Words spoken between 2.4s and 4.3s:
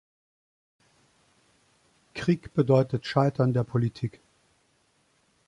bedeutet Scheitern der Politik.